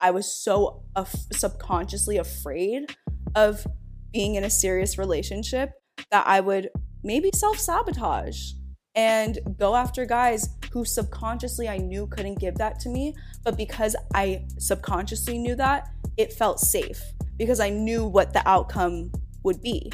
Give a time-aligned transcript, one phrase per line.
[0.00, 2.96] I was so af- subconsciously afraid
[3.34, 3.66] of
[4.12, 5.72] being in a serious relationship
[6.10, 6.70] that I would
[7.02, 8.52] maybe self sabotage
[8.94, 13.14] and go after guys who subconsciously I knew couldn't give that to me.
[13.44, 17.00] But because I subconsciously knew that, it felt safe
[17.36, 19.12] because I knew what the outcome
[19.44, 19.92] would be.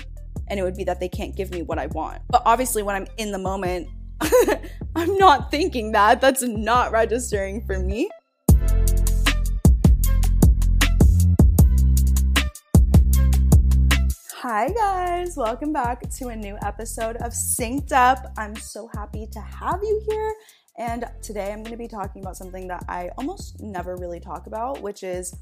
[0.49, 2.23] And it would be that they can't give me what I want.
[2.29, 3.89] But obviously, when I'm in the moment,
[4.97, 6.21] I'm not thinking that.
[6.21, 8.11] That's not registering for me.
[14.47, 15.39] Hi, guys.
[15.39, 18.31] Welcome back to a new episode of Synced Up.
[18.37, 20.35] I'm so happy to have you here.
[20.77, 24.47] And today I'm going to be talking about something that I almost never really talk
[24.47, 25.35] about, which is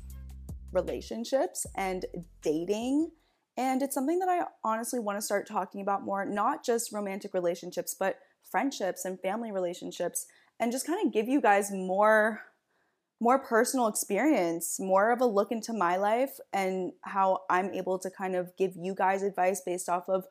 [0.71, 2.07] relationships and
[2.43, 3.11] dating.
[3.57, 7.35] And it's something that I honestly want to start talking about more, not just romantic
[7.35, 8.21] relationships, but
[8.53, 10.27] friendships and family relationships,
[10.61, 12.43] and just kind of give you guys more
[13.23, 18.11] more personal experience, more of a look into my life and how I'm able to
[18.11, 20.25] kind of give you guys advice based off of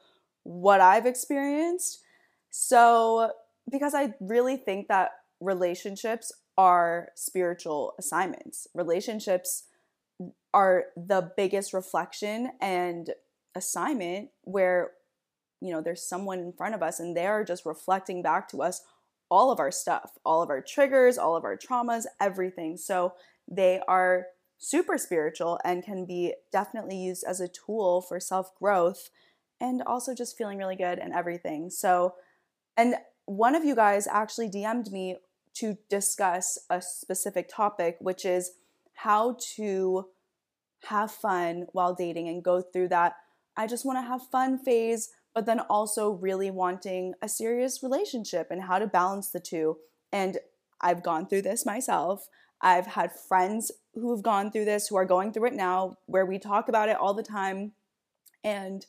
[0.43, 2.03] what I've experienced.
[2.49, 3.31] So,
[3.71, 9.63] because I really think that relationships are spiritual assignments, relationships
[10.53, 13.11] are the biggest reflection and
[13.55, 14.91] assignment where
[15.61, 18.81] you know there's someone in front of us and they're just reflecting back to us
[19.31, 22.75] all of our stuff, all of our triggers, all of our traumas, everything.
[22.75, 23.13] So
[23.49, 29.09] they are super spiritual and can be definitely used as a tool for self growth
[29.59, 31.69] and also just feeling really good and everything.
[31.69, 32.15] So,
[32.75, 35.17] and one of you guys actually DM'd me
[35.55, 38.51] to discuss a specific topic, which is
[38.95, 40.07] how to
[40.85, 43.13] have fun while dating and go through that.
[43.55, 48.47] I just want to have fun phase but then also really wanting a serious relationship
[48.51, 49.77] and how to balance the two.
[50.11, 50.37] And
[50.81, 52.27] I've gone through this myself.
[52.61, 56.37] I've had friends who've gone through this, who are going through it now, where we
[56.37, 57.71] talk about it all the time.
[58.43, 58.85] And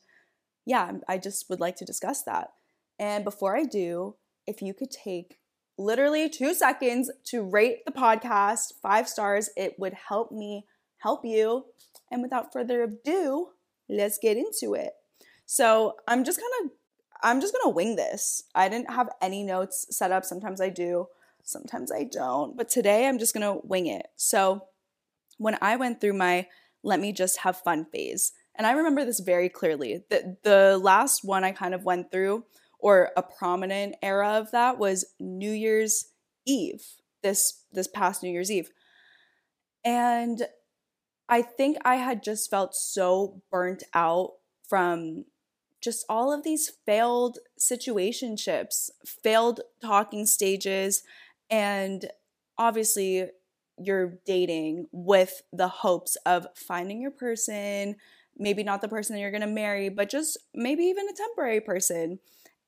[0.66, 2.50] yeah, I just would like to discuss that.
[2.98, 4.16] And before I do,
[4.46, 5.38] if you could take
[5.78, 10.66] literally two seconds to rate the podcast five stars, it would help me
[10.98, 11.64] help you.
[12.10, 13.48] And without further ado,
[13.88, 14.92] let's get into it.
[15.52, 16.70] So I'm just kind of
[17.22, 18.44] I'm just gonna wing this.
[18.54, 20.24] I didn't have any notes set up.
[20.24, 21.08] Sometimes I do,
[21.42, 22.56] sometimes I don't.
[22.56, 24.06] But today I'm just gonna wing it.
[24.16, 24.68] So
[25.36, 26.46] when I went through my
[26.82, 30.02] let me just have fun phase, and I remember this very clearly.
[30.08, 32.46] The the last one I kind of went through,
[32.78, 36.06] or a prominent era of that was New Year's
[36.46, 36.82] Eve.
[37.22, 38.70] This this past New Year's Eve.
[39.84, 40.46] And
[41.28, 44.30] I think I had just felt so burnt out
[44.66, 45.26] from
[45.82, 51.02] just all of these failed situationships, failed talking stages,
[51.50, 52.10] and
[52.56, 53.26] obviously
[53.78, 57.96] you're dating with the hopes of finding your person,
[58.38, 61.60] maybe not the person that you're going to marry, but just maybe even a temporary
[61.60, 62.18] person.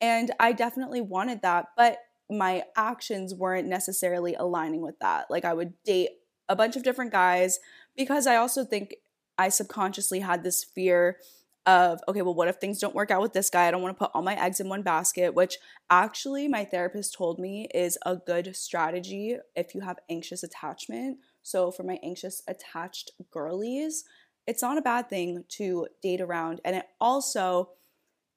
[0.01, 1.99] And I definitely wanted that, but
[2.31, 5.31] my actions weren't necessarily aligning with that.
[5.31, 6.11] Like I would date
[6.49, 7.59] a bunch of different guys
[7.97, 8.97] because I also think
[9.39, 11.19] I subconsciously had this fear
[11.67, 13.67] of okay well what if things don't work out with this guy?
[13.67, 15.59] I don't want to put all my eggs in one basket which
[15.91, 21.19] actually my therapist told me is a good strategy if you have anxious attachment.
[21.43, 24.05] So for my anxious attached girlies
[24.47, 26.61] it's not a bad thing to date around.
[26.65, 27.71] And it also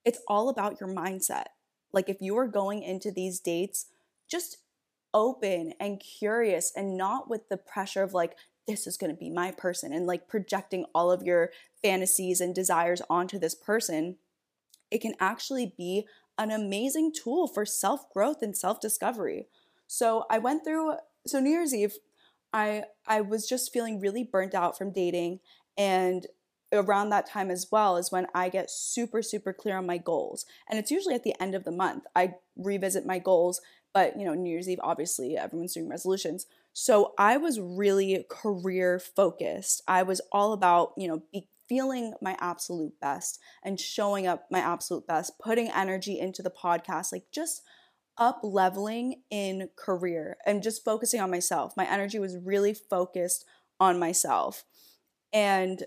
[0.06, 1.48] it's all about your mindset.
[1.92, 3.88] Like if you are going into these dates
[4.30, 4.58] just
[5.14, 8.36] open and curious and not with the pressure of like
[8.68, 11.52] this is going to be my person and like projecting all of your
[11.82, 14.18] fantasies and desires onto this person,
[14.92, 16.06] it can actually be
[16.38, 19.48] an amazing tool for self growth and self discovery.
[19.88, 20.96] So I went through,
[21.26, 21.98] so New Year's Eve,
[22.54, 25.40] I, I was just feeling really burnt out from dating.
[25.78, 26.28] And
[26.74, 30.46] around that time as well is when I get super, super clear on my goals.
[30.70, 32.04] And it's usually at the end of the month.
[32.16, 33.62] I revisit my goals,
[33.94, 36.46] but you know, New Year's Eve, obviously, everyone's doing resolutions.
[36.80, 39.82] So I was really career focused.
[39.88, 44.60] I was all about, you know, be feeling my absolute best and showing up my
[44.60, 47.64] absolute best, putting energy into the podcast, like just
[48.16, 51.74] up leveling in career and just focusing on myself.
[51.76, 53.44] My energy was really focused
[53.80, 54.64] on myself.
[55.34, 55.82] And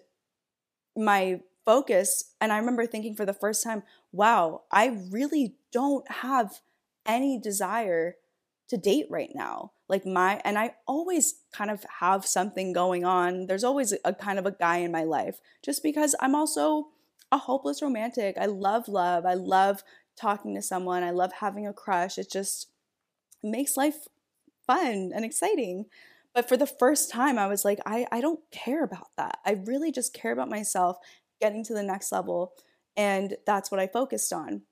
[0.96, 6.62] my focus, and I remember thinking for the first time, wow, I really don't have
[7.06, 8.16] any desire
[8.70, 13.46] to date right now like my and i always kind of have something going on
[13.46, 16.88] there's always a kind of a guy in my life just because i'm also
[17.32, 19.82] a hopeless romantic i love love i love
[20.16, 22.70] talking to someone i love having a crush it just
[23.42, 24.06] makes life
[24.66, 25.86] fun and exciting
[26.34, 29.38] But for the first time, I was like, I, I don't care about that.
[29.44, 30.96] I really just care about myself
[31.40, 32.52] getting to the next level.
[32.96, 34.62] And that's what I focused on.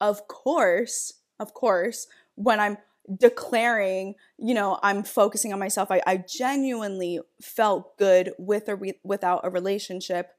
[0.00, 2.06] Of course, of course,
[2.36, 2.78] when I'm
[3.18, 9.00] declaring, you know, I'm focusing on myself, I, I genuinely felt good with or re-
[9.02, 10.30] without a relationship.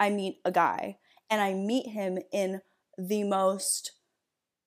[0.00, 0.98] I meet a guy
[1.30, 2.60] and I meet him in
[2.96, 3.92] the most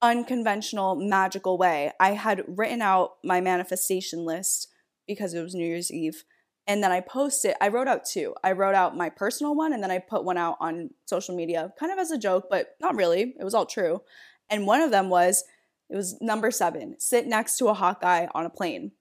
[0.02, 1.92] unconventional, magical way.
[2.00, 4.68] I had written out my manifestation list
[5.08, 6.24] because it was New Year's Eve.
[6.68, 8.34] And then I posted, I wrote out two.
[8.44, 11.74] I wrote out my personal one and then I put one out on social media,
[11.80, 13.36] kind of as a joke, but not really.
[13.40, 14.02] It was all true.
[14.50, 15.44] And one of them was,
[15.92, 18.94] it was number seven sit next to a guy on a plane.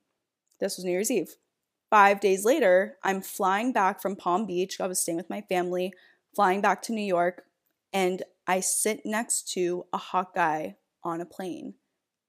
[0.59, 1.37] This was New Year's Eve.
[1.89, 4.81] Five days later, I'm flying back from Palm Beach.
[4.81, 5.93] I was staying with my family,
[6.35, 7.45] flying back to New York,
[7.93, 11.75] and I sit next to a guy on a plane.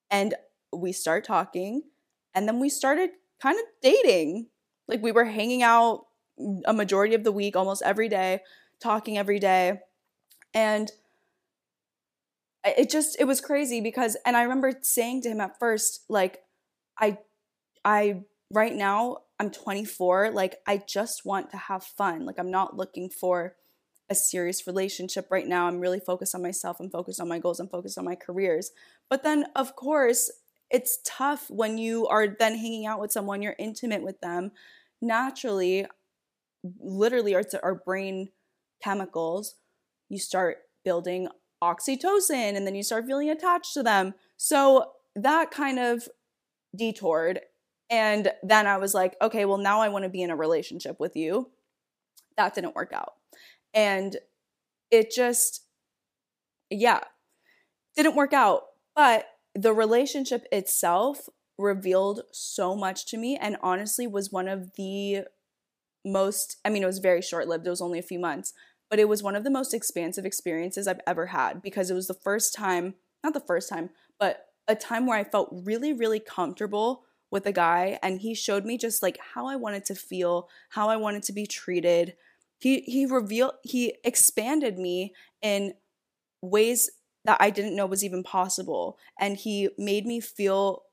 [0.09, 0.35] And
[0.71, 1.83] we start talking,
[2.33, 3.09] and then we started
[3.41, 4.47] kind of dating.
[4.87, 6.05] Like we were hanging out
[6.65, 8.41] a majority of the week, almost every day,
[8.81, 9.79] talking every day.
[10.53, 10.91] And
[12.63, 16.39] it just it was crazy because and I remember saying to him at first like
[16.99, 17.17] I
[17.83, 18.21] I
[18.51, 22.27] right now I'm 24, like I just want to have fun.
[22.27, 23.55] Like I'm not looking for
[24.07, 25.65] a serious relationship right now.
[25.65, 26.77] I'm really focused on myself.
[26.79, 27.59] I'm focused on my goals.
[27.59, 28.69] I'm focused on my careers.
[29.09, 30.29] But then, of course,
[30.69, 34.51] it's tough when you are then hanging out with someone, you're intimate with them.
[35.01, 35.87] Naturally,
[36.79, 38.29] literally, our, our brain
[38.83, 39.55] chemicals,
[40.07, 41.29] you start building
[41.61, 44.13] oxytocin and then you start feeling attached to them.
[44.37, 46.07] So that kind of
[46.75, 47.41] detoured.
[47.89, 50.99] And then I was like, okay, well, now I want to be in a relationship
[50.99, 51.49] with you.
[52.37, 53.13] That didn't work out.
[53.73, 54.17] And
[54.89, 55.65] it just,
[56.69, 57.01] yeah,
[57.95, 58.63] didn't work out.
[58.95, 61.27] But the relationship itself
[61.57, 65.21] revealed so much to me and honestly was one of the
[66.05, 68.53] most, I mean, it was very short lived, it was only a few months,
[68.91, 72.07] but it was one of the most expansive experiences I've ever had because it was
[72.07, 73.89] the first time, not the first time,
[74.19, 78.65] but a time where I felt really, really comfortable with a guy and he showed
[78.65, 82.15] me just like how I wanted to feel, how I wanted to be treated,
[82.59, 85.73] he he revealed he expanded me in
[86.41, 86.91] ways
[87.23, 90.83] that I didn't know was even possible and he made me feel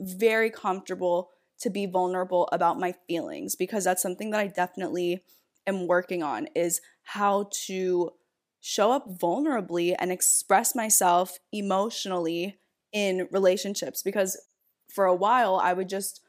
[0.00, 1.30] very comfortable
[1.60, 5.22] to be vulnerable about my feelings because that's something that I definitely
[5.66, 8.12] am working on is how to
[8.60, 12.58] show up vulnerably and express myself emotionally
[12.92, 14.40] in relationships because
[14.92, 16.20] for a while I would just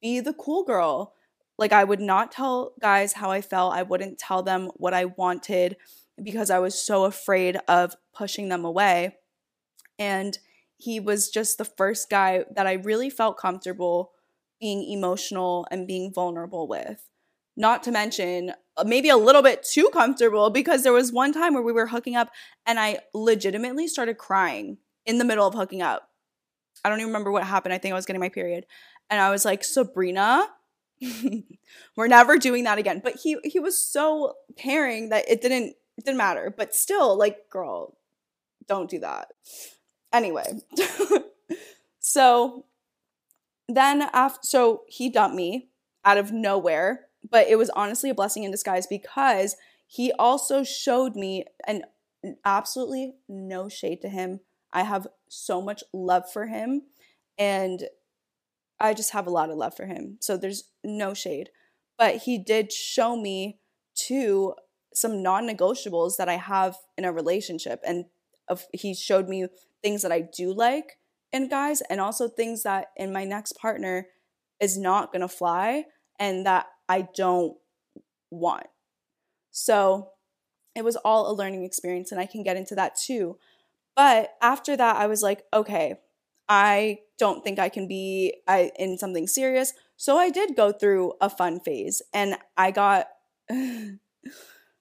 [0.00, 1.14] be the cool girl
[1.58, 3.74] like, I would not tell guys how I felt.
[3.74, 5.76] I wouldn't tell them what I wanted
[6.20, 9.16] because I was so afraid of pushing them away.
[9.98, 10.38] And
[10.76, 14.12] he was just the first guy that I really felt comfortable
[14.60, 17.08] being emotional and being vulnerable with.
[17.56, 21.52] Not to mention, Uh, maybe a little bit too comfortable because there was one time
[21.52, 22.30] where we were hooking up
[22.64, 26.08] and I legitimately started crying in the middle of hooking up.
[26.84, 27.74] I don't even remember what happened.
[27.74, 28.64] I think I was getting my period.
[29.10, 30.46] And I was like, Sabrina,
[31.96, 33.00] we're never doing that again.
[33.02, 36.52] But he he was so caring that it didn't it didn't matter.
[36.56, 37.96] But still, like, girl,
[38.66, 39.28] don't do that.
[40.12, 40.60] Anyway,
[41.98, 42.64] so
[43.68, 45.68] then after so he dumped me
[46.04, 49.56] out of nowhere, but it was honestly a blessing in disguise because
[49.86, 51.82] he also showed me and
[52.44, 54.40] absolutely no shade to him.
[54.72, 56.82] I have so much love for him
[57.38, 57.84] and
[58.78, 60.18] I just have a lot of love for him.
[60.20, 61.48] So there's no shade.
[61.98, 63.58] But he did show me
[64.06, 64.54] to
[64.94, 68.04] some non-negotiables that I have in a relationship and
[68.48, 69.46] of, he showed me
[69.82, 70.98] things that I do like
[71.32, 74.08] in guys and also things that in my next partner
[74.60, 75.84] is not going to fly
[76.18, 77.56] and that I don't
[78.30, 78.66] want.
[79.50, 80.10] So
[80.74, 83.38] it was all a learning experience and I can get into that too.
[83.96, 85.94] But after that I was like, okay,
[86.50, 89.72] I don't think I can be I, in something serious.
[89.96, 93.06] So I did go through a fun phase and I got
[93.50, 93.96] I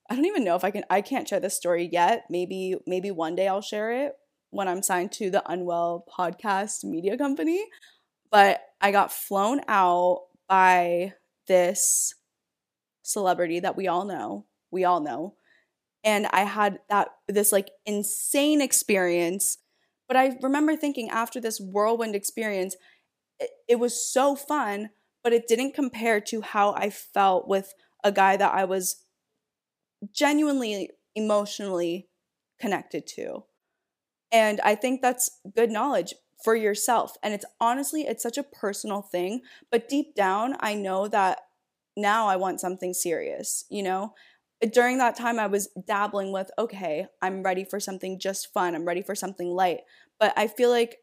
[0.10, 2.26] don't even know if I can I can't share this story yet.
[2.30, 4.16] Maybe maybe one day I'll share it
[4.50, 7.64] when I'm signed to the Unwell podcast media company.
[8.30, 11.14] But I got flown out by
[11.52, 12.16] this
[13.04, 14.46] celebrity that we all know.
[14.72, 15.36] We all know.
[16.04, 19.58] And I had that this like insane experience
[20.12, 22.76] but I remember thinking after this whirlwind experience,
[23.40, 24.90] it, it was so fun,
[25.24, 29.06] but it didn't compare to how I felt with a guy that I was
[30.14, 32.10] genuinely emotionally
[32.60, 33.46] connected to.
[34.34, 36.14] And I think that's good knowledge
[36.44, 37.18] for yourself.
[37.24, 39.42] And it's honestly, it's such a personal thing.
[39.72, 41.40] But deep down, I know that
[41.96, 44.14] now I want something serious, you know?
[44.72, 48.76] During that time, I was dabbling with, okay, I'm ready for something just fun.
[48.76, 49.80] I'm ready for something light.
[50.20, 51.00] But I feel like,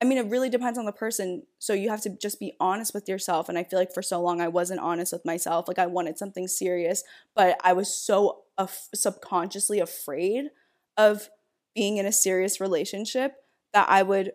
[0.00, 1.42] I mean, it really depends on the person.
[1.58, 3.48] So you have to just be honest with yourself.
[3.48, 5.66] And I feel like for so long, I wasn't honest with myself.
[5.66, 7.02] Like I wanted something serious,
[7.34, 10.50] but I was so af- subconsciously afraid
[10.96, 11.28] of
[11.74, 13.34] being in a serious relationship
[13.72, 14.32] that I would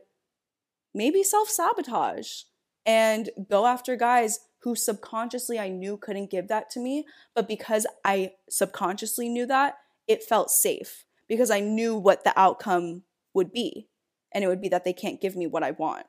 [0.94, 2.44] maybe self sabotage
[2.86, 7.06] and go after guys who subconsciously I knew couldn't give that to me.
[7.36, 9.78] But because I subconsciously knew that,
[10.08, 13.04] it felt safe because I knew what the outcome
[13.34, 13.88] would be.
[14.34, 16.06] And it would be that they can't give me what I want.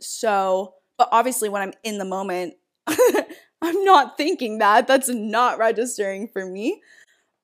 [0.00, 2.54] So, but obviously, when I'm in the moment,
[2.86, 4.86] I'm not thinking that.
[4.86, 6.82] That's not registering for me.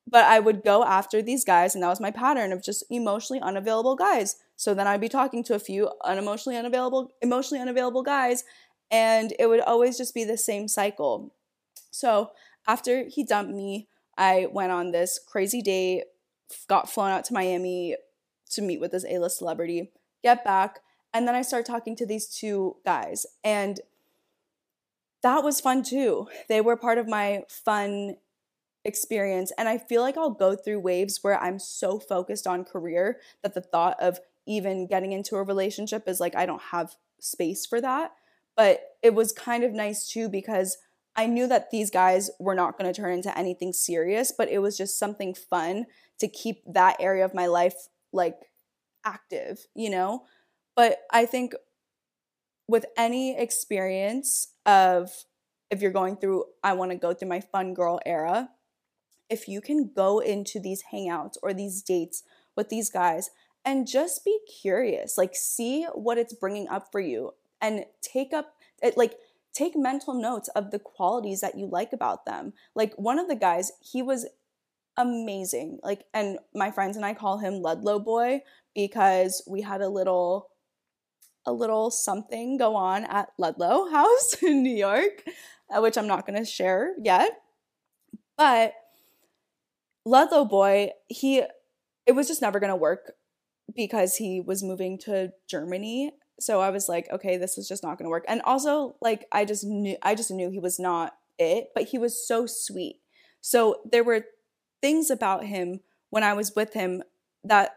[0.07, 3.41] But I would go after these guys, and that was my pattern of just emotionally
[3.41, 4.37] unavailable guys.
[4.59, 8.43] So then I'd be talking to a few unemotionally unavailable, emotionally unavailable guys,
[8.91, 11.33] and it would always just be the same cycle.
[11.93, 12.33] So
[12.67, 13.87] after he dumped me,
[14.17, 16.07] I went on this crazy date,
[16.67, 17.95] got flown out to Miami
[18.51, 19.93] to meet with this A-list celebrity,
[20.25, 20.81] get back,
[21.15, 23.27] and then I start talking to these two guys.
[23.45, 23.81] And
[25.23, 26.27] that was fun too.
[26.49, 28.17] They were part of my fun
[28.85, 29.53] experience.
[29.57, 33.55] And I feel like I'll go through waves where I'm so focused on career that
[33.55, 37.81] the thought of even getting into a relationship is like I don't have space for
[37.81, 38.13] that.
[38.57, 40.77] But it was kind of nice too because
[41.15, 44.59] I knew that these guys were not going to turn into anything serious, but it
[44.59, 45.87] was just something fun
[46.19, 48.37] to keep that area of my life like
[49.05, 50.23] active, you know?
[50.77, 51.55] But I think
[52.69, 55.11] with any experience of
[55.71, 58.51] if you're going through, I want to go through my fun girl era,
[59.29, 62.23] if you can go into these hangouts or these dates
[62.57, 63.31] with these guys
[63.69, 68.55] and just be curious like see what it's bringing up for you and take up
[68.83, 69.19] it like
[69.53, 72.55] take mental notes of the qualities that you like about them.
[72.75, 74.27] Like one of the guys he was
[74.97, 78.41] amazing like and my friends and i call him ludlow boy
[78.75, 80.49] because we had a little
[81.47, 85.23] a little something go on at ludlow house in new york
[85.71, 87.31] uh, which i'm not going to share yet.
[88.37, 88.73] But
[90.05, 91.45] ludlow boy he
[92.07, 93.13] it was just never going to work
[93.79, 96.11] because he was moving to Germany.
[96.41, 98.25] So I was like, okay, this is just not going to work.
[98.27, 101.97] And also, like, I just knew, I just knew he was not it, but he
[101.97, 102.97] was so sweet.
[103.41, 104.25] So there were
[104.83, 105.81] things about him
[106.11, 107.05] when I was with him
[107.45, 107.71] that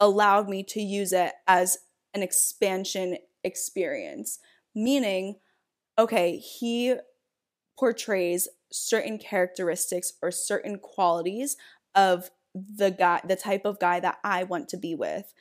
[0.00, 1.78] allowed me to use it as
[2.12, 4.40] an expansion experience.
[4.74, 5.36] Meaning,
[5.96, 6.96] okay, he
[7.78, 11.56] portrays certain characteristics or certain qualities
[11.94, 15.32] of the guy the type of guy that I want to be with.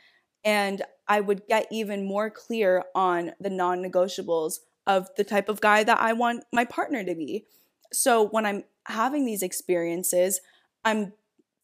[0.43, 4.55] And I would get even more clear on the non-negotiables
[4.85, 7.45] of the type of guy that I want my partner to be.
[7.93, 10.41] So when I'm having these experiences,
[10.83, 11.13] I'm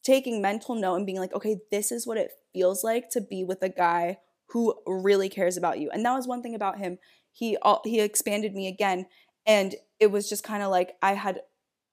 [0.03, 3.44] taking mental note and being like, okay, this is what it feels like to be
[3.44, 5.89] with a guy who really cares about you.
[5.91, 6.98] And that was one thing about him.
[7.32, 9.06] He all, he expanded me again
[9.46, 11.41] and it was just kind of like I had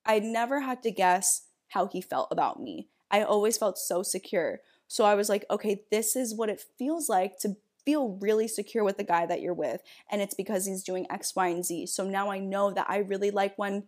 [0.05, 2.89] I never had to guess how he felt about me.
[3.11, 4.61] I always felt so secure.
[4.89, 8.85] So I was like, okay, this is what it feels like to feel really secure
[8.85, 9.81] with the guy that you're with.
[10.11, 11.87] And it's because he's doing X, Y, and Z.
[11.87, 13.85] So now I know that I really like when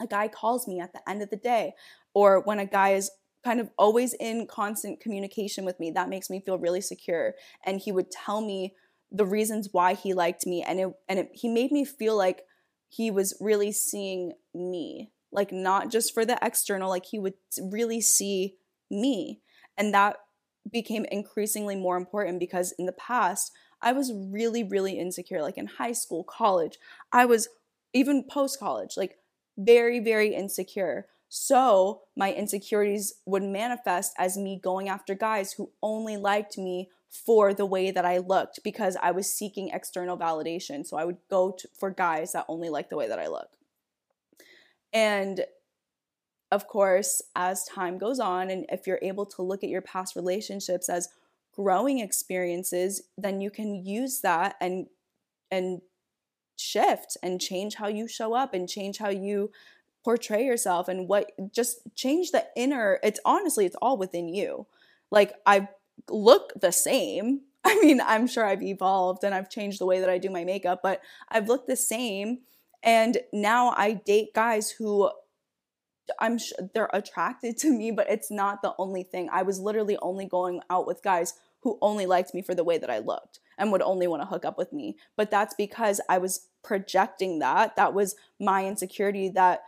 [0.00, 1.74] a guy calls me at the end of the day
[2.14, 3.10] or when a guy is
[3.44, 5.90] kind of always in constant communication with me.
[5.90, 7.34] That makes me feel really secure.
[7.64, 8.74] And he would tell me
[9.10, 12.44] the reasons why he liked me and it and it, he made me feel like
[12.88, 18.00] he was really seeing me like not just for the external like he would really
[18.00, 18.54] see
[18.90, 19.40] me
[19.76, 20.16] and that
[20.70, 25.66] became increasingly more important because in the past I was really really insecure like in
[25.66, 26.78] high school college
[27.12, 27.48] I was
[27.92, 29.18] even post college like
[29.58, 36.16] very very insecure so my insecurities would manifest as me going after guys who only
[36.16, 40.84] liked me for the way that I looked because I was seeking external validation.
[40.84, 43.48] So I would go to, for guys that only liked the way that I look.
[44.94, 45.44] And
[46.52, 50.14] of course, as time goes on, and if you're able to look at your past
[50.14, 51.08] relationships as
[51.52, 54.86] growing experiences, then you can use that and
[55.50, 55.80] and
[56.56, 59.50] shift and change how you show up and change how you
[60.04, 64.66] portray yourself and what just change the inner it's honestly it's all within you.
[65.10, 65.68] Like i
[66.08, 67.42] look the same.
[67.64, 70.44] I mean i'm sure i've evolved and i've changed the way that i do my
[70.44, 72.40] makeup but i've looked the same
[72.84, 75.10] and now I date guys who
[76.18, 79.28] I'm sure they're attracted to me, but it's not the only thing.
[79.32, 82.76] I was literally only going out with guys who only liked me for the way
[82.76, 83.40] that I looked.
[83.56, 84.96] and would only want to hook up with me.
[85.16, 87.76] But that's because I was projecting that.
[87.76, 89.62] That was my insecurity that,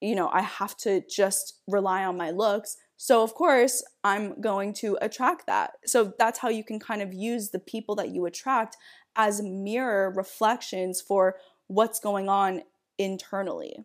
[0.00, 2.78] you know, I have to just rely on my looks.
[2.96, 5.74] So, of course, I'm going to attract that.
[5.84, 8.78] So, that's how you can kind of use the people that you attract
[9.16, 11.36] as mirror reflections for
[11.68, 12.62] what's going on
[12.98, 13.84] internally.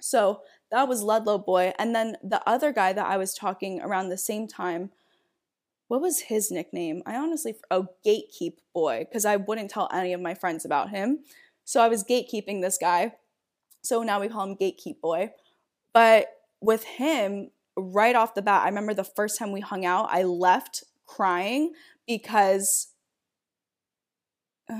[0.00, 1.72] So, that was Ludlow Boy.
[1.78, 4.90] And then the other guy that I was talking around the same time
[5.92, 7.02] what was his nickname?
[7.04, 11.18] I honestly, oh, Gatekeep Boy, because I wouldn't tell any of my friends about him.
[11.66, 13.12] So I was gatekeeping this guy.
[13.82, 15.32] So now we call him Gatekeep Boy.
[15.92, 16.28] But
[16.62, 20.22] with him, right off the bat, I remember the first time we hung out, I
[20.22, 21.74] left crying
[22.06, 22.88] because.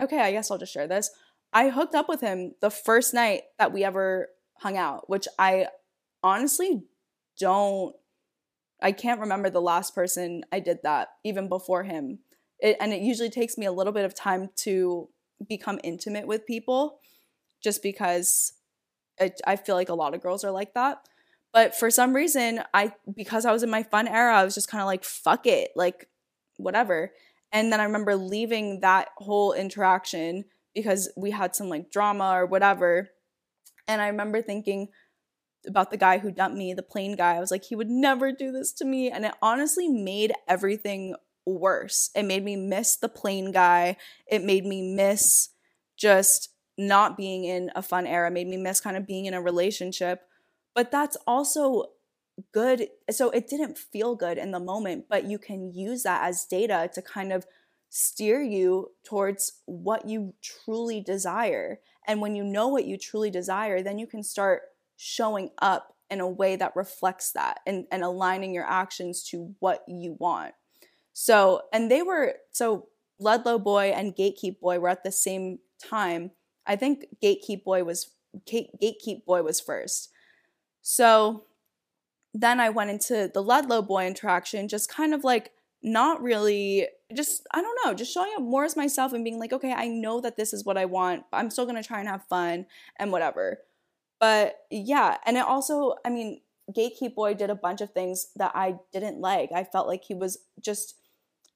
[0.00, 1.10] Okay, I guess I'll just share this.
[1.52, 4.28] I hooked up with him the first night that we ever
[4.58, 5.66] hung out, which I
[6.22, 6.84] honestly
[7.38, 7.94] don't
[8.82, 12.18] I can't remember the last person I did that, even before him.
[12.58, 15.08] It, and it usually takes me a little bit of time to
[15.48, 16.98] become intimate with people
[17.62, 18.54] just because
[19.18, 21.06] it, I feel like a lot of girls are like that.
[21.52, 24.70] But for some reason, I because I was in my fun era, I was just
[24.70, 26.08] kind of like, fuck it, like
[26.56, 27.12] whatever.
[27.52, 32.46] And then I remember leaving that whole interaction because we had some like drama or
[32.46, 33.10] whatever.
[33.88, 34.88] And I remember thinking,
[35.66, 37.36] about the guy who dumped me, the plane guy.
[37.36, 39.10] I was like, he would never do this to me.
[39.10, 41.14] And it honestly made everything
[41.46, 42.10] worse.
[42.14, 43.96] It made me miss the plane guy.
[44.26, 45.50] It made me miss
[45.96, 49.34] just not being in a fun era, it made me miss kind of being in
[49.34, 50.22] a relationship.
[50.74, 51.90] But that's also
[52.52, 52.88] good.
[53.10, 56.90] So it didn't feel good in the moment, but you can use that as data
[56.94, 57.44] to kind of
[57.94, 61.78] steer you towards what you truly desire.
[62.08, 64.62] And when you know what you truly desire, then you can start
[64.96, 69.84] showing up in a way that reflects that and, and aligning your actions to what
[69.86, 70.54] you want.
[71.12, 72.88] So, and they were, so
[73.20, 76.30] Ludlow Boy and Gatekeep Boy were at the same time.
[76.66, 78.10] I think Gatekeep Boy was,
[78.50, 80.08] Gatekeep Boy was first.
[80.80, 81.44] So
[82.32, 85.50] then I went into the Ludlow Boy interaction, just kind of like
[85.82, 89.52] not really, just, I don't know, just showing up more as myself and being like,
[89.52, 92.08] okay, I know that this is what I want, but I'm still gonna try and
[92.08, 92.66] have fun
[92.98, 93.58] and whatever.
[94.20, 98.52] But yeah, and it also, I mean, Gatekeep Boy did a bunch of things that
[98.54, 99.50] I didn't like.
[99.52, 100.94] I felt like he was just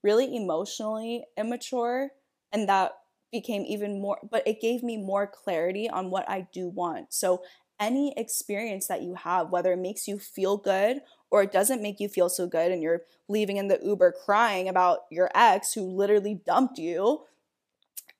[0.02, 2.10] really emotionally immature,
[2.52, 2.92] and that
[3.32, 7.12] became even more, but it gave me more clarity on what I do want.
[7.12, 7.42] So,
[7.78, 12.00] any experience that you have, whether it makes you feel good or it doesn't make
[12.00, 15.82] you feel so good, and you're leaving in the Uber crying about your ex who
[15.82, 17.22] literally dumped you,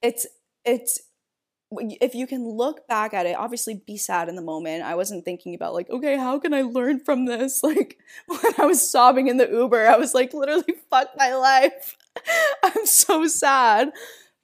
[0.02, 0.26] it's
[0.64, 1.00] it's
[1.72, 4.84] if you can look back at it, obviously be sad in the moment.
[4.84, 7.62] I wasn't thinking about like, okay, how can I learn from this?
[7.66, 11.96] Like when I was sobbing in the Uber, I was like, literally, fuck my life.
[12.62, 13.90] I'm so sad.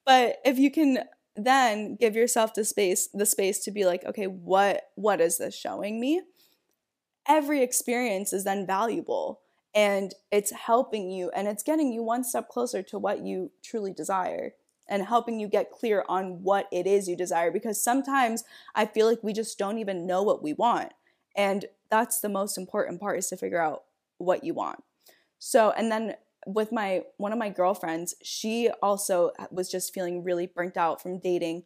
[0.05, 0.99] But if you can
[1.37, 5.57] then give yourself the space, the space to be like, okay, what what is this
[5.57, 6.23] showing me?
[7.27, 9.41] Every experience is then valuable
[9.75, 13.93] and it's helping you and it's getting you one step closer to what you truly
[13.93, 14.53] desire
[14.89, 19.09] and helping you get clear on what it is you desire because sometimes I feel
[19.09, 20.93] like we just don't even know what we want.
[21.37, 23.85] And that's the most important part is to figure out
[24.19, 24.83] what you want.
[25.39, 30.25] So, and then with my one of my girlfriends, she also uh, was just feeling
[30.25, 31.65] really burnt out from dating.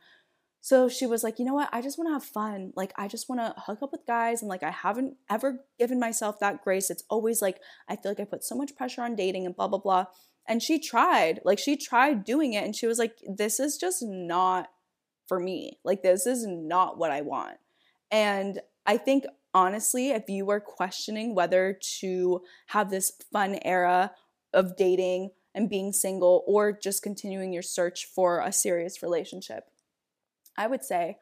[0.66, 1.68] So she was like, you know what?
[1.70, 2.72] I just want to have fun.
[2.74, 4.42] Like, I just want to hook up with guys.
[4.42, 6.90] And like, I haven't ever given myself that grace.
[6.90, 9.68] It's always like, I feel like I put so much pressure on dating and blah,
[9.68, 10.06] blah, blah
[10.48, 14.02] and she tried like she tried doing it and she was like this is just
[14.02, 14.68] not
[15.26, 17.56] for me like this is not what i want
[18.10, 19.24] and i think
[19.54, 24.12] honestly if you were questioning whether to have this fun era
[24.52, 29.64] of dating and being single or just continuing your search for a serious relationship
[30.56, 31.16] i would say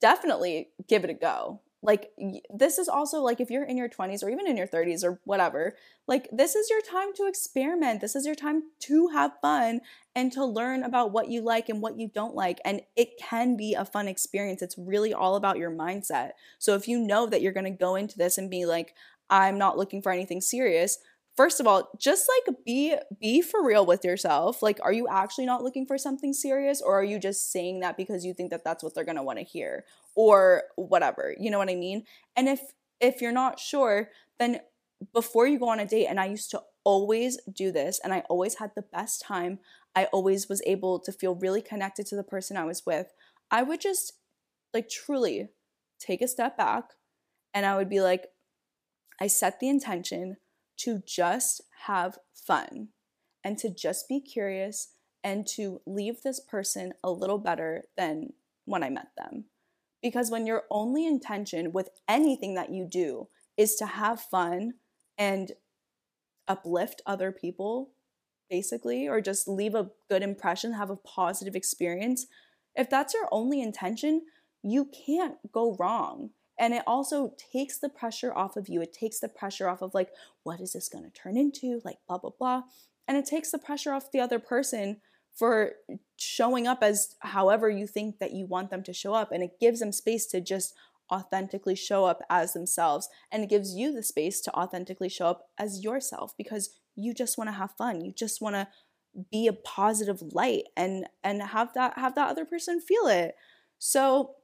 [0.00, 1.60] definitely give it a go.
[1.82, 2.10] Like
[2.52, 5.20] this is also like if you're in your 20s or even in your 30s or
[5.24, 5.76] whatever
[6.08, 8.00] like this is your time to experiment.
[8.00, 9.82] This is your time to have fun
[10.14, 13.56] and to learn about what you like and what you don't like and it can
[13.56, 14.62] be a fun experience.
[14.62, 16.30] It's really all about your mindset.
[16.58, 18.94] So if you know that you're going to go into this and be like
[19.28, 20.98] i'm not looking for anything serious
[21.36, 24.62] first of all just like be be for real with yourself.
[24.62, 27.96] Like are you actually not looking for something serious or are you just saying that
[27.96, 31.50] because you think that that's what they're going to want to hear or whatever you
[31.50, 32.04] know what i mean?
[32.36, 32.60] And if
[33.00, 34.60] if you're not sure then
[35.12, 38.20] before you go on a date and i used to always do this and i
[38.28, 39.58] always had the best time
[39.94, 43.12] i always was able to feel really connected to the person i was with
[43.50, 44.14] i would just
[44.72, 45.48] like truly
[45.98, 46.92] take a step back
[47.52, 48.28] and i would be like
[49.20, 50.36] i set the intention
[50.78, 52.88] to just have fun
[53.42, 54.88] and to just be curious
[55.22, 58.32] and to leave this person a little better than
[58.64, 59.44] when I met them.
[60.02, 64.74] Because when your only intention with anything that you do is to have fun
[65.18, 65.52] and
[66.46, 67.90] uplift other people,
[68.48, 72.26] basically, or just leave a good impression, have a positive experience,
[72.76, 74.22] if that's your only intention,
[74.62, 76.30] you can't go wrong.
[76.58, 78.80] And it also takes the pressure off of you.
[78.80, 80.10] It takes the pressure off of, like,
[80.42, 81.80] what is this gonna turn into?
[81.84, 82.62] Like, blah, blah, blah.
[83.08, 85.00] And it takes the pressure off the other person
[85.34, 85.72] for
[86.16, 89.32] showing up as however you think that you want them to show up.
[89.32, 90.74] And it gives them space to just
[91.12, 93.08] authentically show up as themselves.
[93.30, 97.36] And it gives you the space to authentically show up as yourself because you just
[97.36, 98.00] wanna have fun.
[98.00, 98.68] You just wanna
[99.30, 103.34] be a positive light and and have that have that other person feel it
[103.78, 104.34] so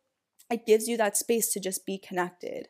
[0.50, 2.68] it gives you that space to just be connected.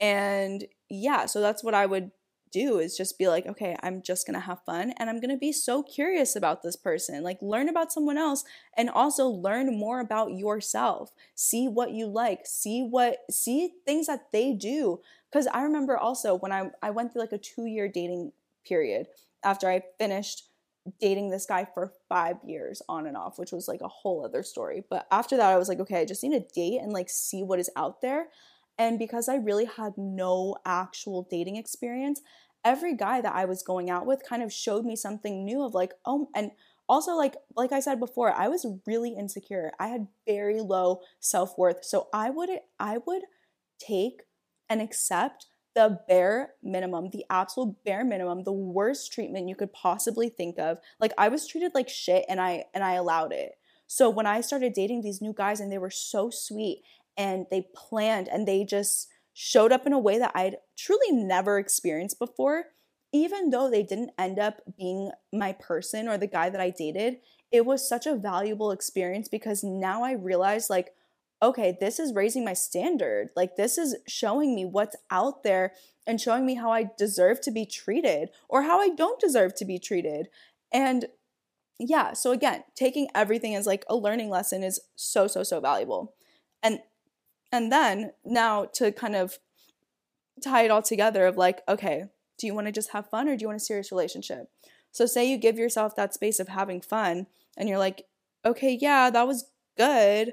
[0.00, 2.10] And yeah so that's what i would
[2.52, 5.52] do is just be like okay i'm just gonna have fun and i'm gonna be
[5.52, 7.22] so curious about this person.
[7.22, 8.44] Like learn about someone else
[8.76, 11.12] and also learn more about yourself.
[11.34, 15.00] See what you like see what see things that they do.
[15.30, 18.32] Because i remember also when i i went through like a two year dating
[18.66, 19.06] period
[19.42, 20.44] after i finished
[21.00, 24.42] dating this guy for five years on and off, which was like a whole other
[24.42, 24.84] story.
[24.88, 27.42] But after that, I was like, okay, I just need a date and like see
[27.42, 28.26] what is out there.
[28.78, 32.20] And because I really had no actual dating experience,
[32.64, 35.74] every guy that I was going out with kind of showed me something new of
[35.74, 36.50] like, oh, and
[36.88, 39.72] also like like I said before, I was really insecure.
[39.78, 41.84] I had very low self-worth.
[41.84, 43.22] So I would I would
[43.78, 44.22] take
[44.68, 50.28] and accept the bare minimum, the absolute bare minimum, the worst treatment you could possibly
[50.28, 50.78] think of.
[51.00, 53.56] Like I was treated like shit and I and I allowed it.
[53.86, 56.82] So when I started dating these new guys and they were so sweet
[57.16, 61.58] and they planned and they just showed up in a way that I'd truly never
[61.58, 62.64] experienced before,
[63.12, 67.18] even though they didn't end up being my person or the guy that I dated,
[67.50, 70.94] it was such a valuable experience because now I realize like
[71.42, 73.30] okay, this is raising my standard.
[73.34, 75.72] Like, this is showing me what's out there
[76.06, 79.64] and showing me how I deserve to be treated or how I don't deserve to
[79.64, 80.28] be treated.
[80.72, 81.06] And
[81.78, 86.14] yeah, so again, taking everything as like a learning lesson is so, so, so valuable.
[86.62, 86.80] And
[87.50, 89.38] and then now to kind of
[90.42, 92.04] tie it all together of like, okay,
[92.38, 94.50] do you want to just have fun or do you want a serious relationship?
[94.90, 97.26] So say you give yourself that space of having fun
[97.56, 98.06] and you're like,
[98.44, 100.32] okay, yeah, that was good,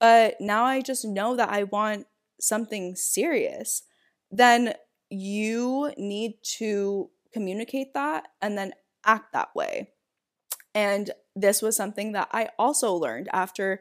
[0.00, 2.06] but now I just know that I want
[2.40, 3.82] something serious,
[4.30, 4.74] then
[5.10, 8.72] you need to communicate that and then
[9.04, 9.90] act that way.
[10.74, 13.80] And this was something that I also learned after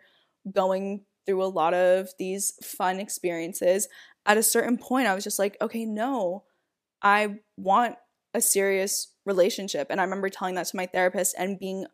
[0.51, 3.87] going through a lot of these fun experiences.
[4.25, 6.43] At a certain point, I was just like, okay, no,
[7.01, 7.95] I want
[8.33, 9.87] a serious relationship.
[9.89, 11.85] And I remember telling that to my therapist and being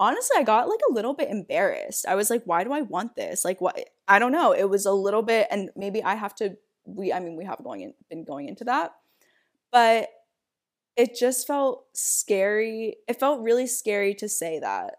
[0.00, 2.06] honestly I got like a little bit embarrassed.
[2.08, 3.44] I was like, why do I want this?
[3.44, 4.52] Like what I don't know.
[4.52, 7.62] It was a little bit and maybe I have to we I mean we have
[7.62, 8.92] going in, been going into that.
[9.70, 10.08] But
[10.96, 12.96] it just felt scary.
[13.06, 14.96] It felt really scary to say that.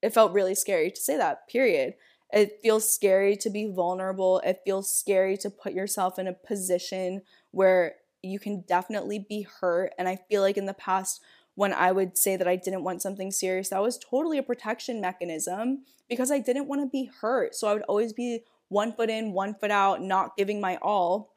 [0.00, 1.48] It felt really scary to say that.
[1.48, 1.94] Period.
[2.32, 4.40] It feels scary to be vulnerable.
[4.44, 9.92] It feels scary to put yourself in a position where you can definitely be hurt
[9.98, 11.22] and I feel like in the past
[11.60, 14.98] when I would say that I didn't want something serious, that was totally a protection
[14.98, 17.54] mechanism because I didn't want to be hurt.
[17.54, 21.34] So I would always be one foot in, one foot out, not giving my all.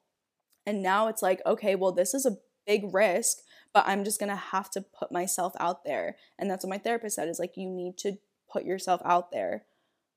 [0.65, 3.39] And now it's like, okay, well, this is a big risk,
[3.73, 6.15] but I'm just going to have to put myself out there.
[6.39, 8.13] And that's what my therapist said is like, you need to
[8.49, 9.65] put yourself out there.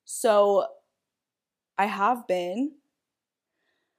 [0.04, 0.68] So
[1.76, 2.74] I have been.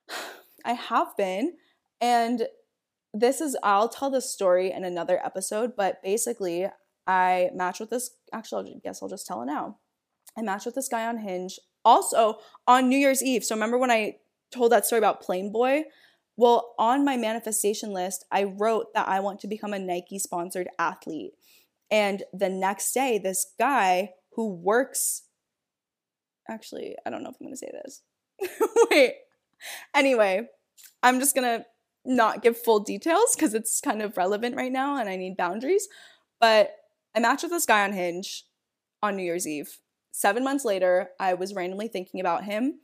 [0.63, 1.56] I have been.
[2.00, 2.48] And
[3.13, 6.67] this is I'll tell this story in another episode, but basically
[7.06, 9.78] I matched with this actually I guess I'll just tell it now.
[10.38, 13.43] I matched with this guy on Hinge also on New Year's Eve.
[13.43, 14.17] So remember when I
[14.52, 15.86] told that story about Plane Boy?
[16.36, 20.67] Well, on my manifestation list, I wrote that I want to become a Nike sponsored
[20.78, 21.32] athlete.
[21.89, 25.24] And the next day, this guy who works
[26.50, 28.02] actually, I don't know if I'm going to say this.
[28.91, 29.15] Wait.
[29.96, 30.48] Anyway,
[31.02, 31.65] I'm just going to
[32.08, 35.88] not give full details because it's kind of relevant right now and I need boundaries.
[36.39, 36.72] But
[37.15, 38.46] I matched with this guy on Hinge
[39.04, 39.78] on New Year's Eve.
[40.12, 42.80] Seven months later, I was randomly thinking about him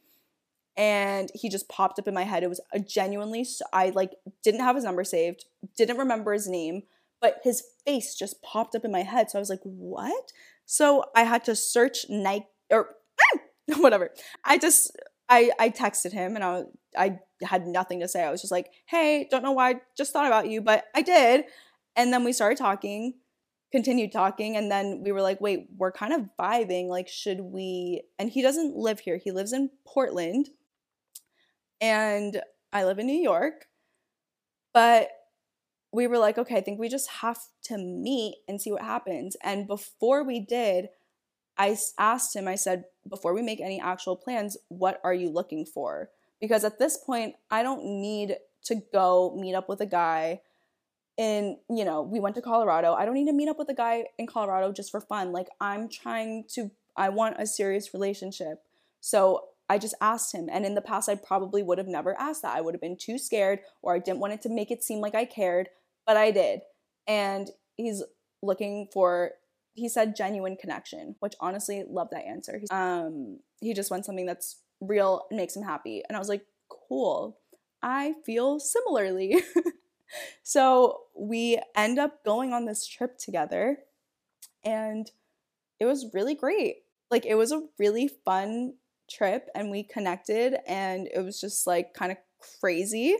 [0.75, 2.43] and he just popped up in my head.
[2.43, 4.11] It was a genuinely, I like
[4.43, 5.45] didn't have his number saved,
[5.77, 6.83] didn't remember his name,
[7.21, 9.31] but his face just popped up in my head.
[9.31, 10.31] So I was like, what?
[10.65, 12.89] So I had to search Nike or
[13.77, 14.11] whatever.
[14.43, 14.95] I just
[15.29, 16.63] I I texted him and I
[16.97, 18.23] I had nothing to say.
[18.23, 21.45] I was just like, "Hey, don't know why, just thought about you, but I did."
[21.95, 23.15] And then we started talking
[23.73, 28.03] continued talking and then we were like wait we're kind of vibing like should we
[28.19, 30.49] and he doesn't live here he lives in portland
[31.81, 32.39] and
[32.71, 33.65] i live in new york
[34.75, 35.09] but
[35.91, 39.35] we were like okay i think we just have to meet and see what happens
[39.43, 40.89] and before we did
[41.57, 45.65] i asked him i said before we make any actual plans what are you looking
[45.65, 46.09] for?
[46.39, 50.41] Because at this point i don't need to go meet up with a guy
[51.17, 52.93] in you know we went to colorado.
[52.93, 55.31] I don't need to meet up with a guy in colorado just for fun.
[55.31, 58.63] Like i'm trying to i want a serious relationship.
[58.99, 60.49] So i just asked him.
[60.51, 62.55] And in the past i probably would have never asked that.
[62.55, 64.99] I would have been too scared or i didn't want it to make it seem
[64.99, 65.69] like i cared
[66.05, 66.61] but i did.
[67.07, 68.03] And he's
[68.41, 69.31] looking for
[69.73, 74.59] he said genuine connection which honestly love that answer um he just wants something that's
[74.81, 77.37] real and makes him happy and i was like cool
[77.81, 79.41] i feel similarly
[80.43, 83.77] so we end up going on this trip together
[84.63, 85.09] and
[85.79, 86.77] it was really great.
[87.11, 88.75] Like it was a really fun
[89.09, 92.17] trip and we connected and it was just like kind of
[92.59, 93.15] crazy.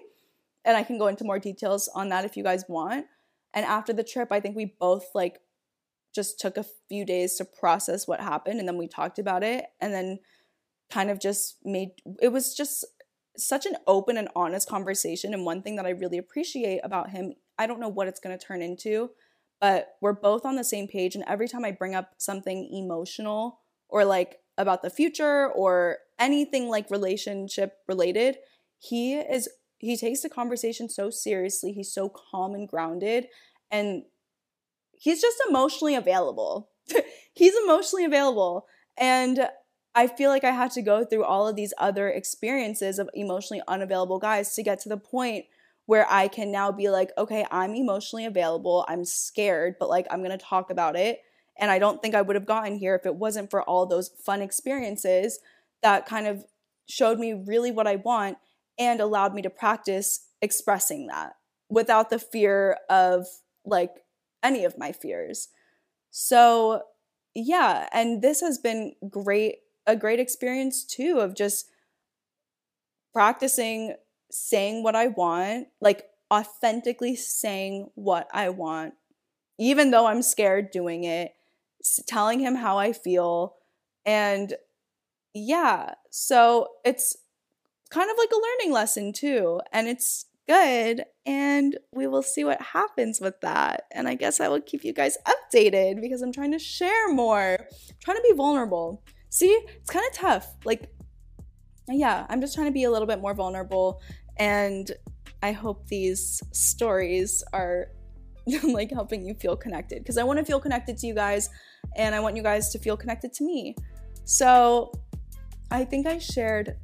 [0.65, 3.05] And I can go into more details on that if you guys want.
[3.53, 5.41] And after the trip, I think we both like
[6.13, 9.65] just took a few days to process what happened and then we talked about it
[9.81, 10.19] and then
[10.91, 11.89] kind of just made
[12.21, 12.85] it was just
[13.37, 15.33] such an open and honest conversation.
[15.33, 18.37] And one thing that I really appreciate about him, I don't know what it's going
[18.37, 19.09] to turn into,
[19.59, 21.15] but we're both on the same page.
[21.15, 26.69] And every time I bring up something emotional or like about the future or anything
[26.69, 28.37] like relationship related,
[28.77, 29.49] he is
[29.79, 31.73] he takes the conversation so seriously.
[31.73, 33.27] He's so calm and grounded
[33.69, 34.03] and
[35.03, 36.69] he's just emotionally available.
[37.33, 38.65] he's emotionally available.
[38.97, 39.49] And
[39.93, 43.61] I feel like I had to go through all of these other experiences of emotionally
[43.67, 45.43] unavailable guys to get to the point
[45.87, 48.85] where I can now be like, okay, I'm emotionally available.
[48.87, 51.19] I'm scared, but like I'm going to talk about it.
[51.59, 54.09] And I don't think I would have gotten here if it wasn't for all those
[54.25, 55.39] fun experiences
[55.81, 56.45] that kind of
[56.87, 58.37] showed me really what I want
[58.79, 61.33] and allowed me to practice expressing that
[61.69, 63.27] without the fear of
[63.65, 63.91] like
[64.43, 65.49] any of my fears.
[66.11, 66.83] So,
[67.33, 71.65] yeah, and this has been great a great experience too of just
[73.11, 73.95] practicing
[74.31, 78.95] saying what I want, like authentically saying what I want,
[79.59, 81.33] even though I'm scared doing it,
[82.07, 83.55] telling him how I feel.
[84.05, 84.53] And
[85.33, 87.17] yeah, so it's
[87.89, 89.61] kind of like a learning lesson too.
[89.71, 91.03] And it's good.
[91.25, 93.85] And we will see what happens with that.
[93.91, 97.57] And I guess I will keep you guys updated because I'm trying to share more,
[97.59, 99.03] I'm trying to be vulnerable.
[99.29, 100.55] See, it's kind of tough.
[100.65, 100.91] Like,
[101.87, 104.01] yeah, I'm just trying to be a little bit more vulnerable.
[104.37, 104.91] And
[105.41, 107.87] I hope these stories are
[108.63, 111.49] like helping you feel connected because I want to feel connected to you guys
[111.95, 113.75] and I want you guys to feel connected to me.
[114.25, 114.91] So
[115.71, 116.77] I think I shared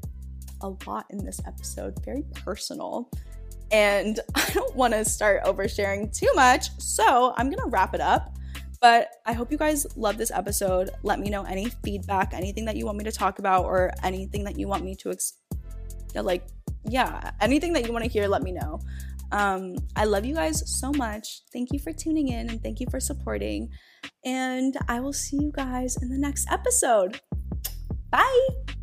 [0.62, 3.10] a lot in this episode, very personal.
[3.72, 6.70] And I don't want to start oversharing too much.
[6.80, 8.36] So I'm going to wrap it up.
[8.82, 10.92] But I hope you guys love this episode.
[11.04, 14.46] Let me know any feedback, anything that you want me to talk about, or anything
[14.46, 15.34] that you want me to, ex-
[16.16, 16.48] like,
[16.86, 18.80] yeah, anything that you want to hear, let me know.
[19.32, 21.42] Um, I love you guys so much.
[21.52, 23.70] Thank you for tuning in and thank you for supporting.
[24.26, 27.20] And I will see you guys in the next episode.
[28.12, 28.76] Bye.